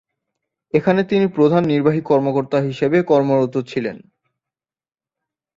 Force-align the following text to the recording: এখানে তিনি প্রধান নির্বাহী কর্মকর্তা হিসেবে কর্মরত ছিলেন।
এখানে 0.73 1.01
তিনি 1.03 1.25
প্রধান 1.27 1.63
নির্বাহী 1.65 2.01
কর্মকর্তা 2.01 2.57
হিসেবে 2.61 2.97
কর্মরত 3.03 3.55
ছিলেন। 3.61 3.97